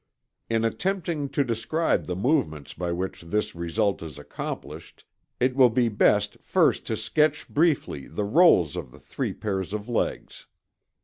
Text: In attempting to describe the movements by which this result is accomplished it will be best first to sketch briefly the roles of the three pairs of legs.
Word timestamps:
In 0.49 0.65
attempting 0.65 1.29
to 1.29 1.43
describe 1.43 2.07
the 2.07 2.15
movements 2.15 2.73
by 2.73 2.91
which 2.91 3.21
this 3.21 3.53
result 3.53 4.01
is 4.01 4.17
accomplished 4.17 5.03
it 5.39 5.55
will 5.55 5.69
be 5.69 5.89
best 5.89 6.39
first 6.41 6.87
to 6.87 6.97
sketch 6.97 7.47
briefly 7.47 8.07
the 8.07 8.25
roles 8.25 8.75
of 8.75 8.89
the 8.91 8.99
three 8.99 9.31
pairs 9.31 9.73
of 9.73 9.87
legs. 9.87 10.47